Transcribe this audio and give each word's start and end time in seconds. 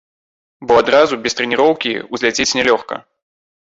Бо 0.69 0.77
адразу, 0.83 1.19
без 1.27 1.35
трэніроўкі, 1.41 1.91
узляцець 2.19 2.51
нялёгка. 2.61 2.95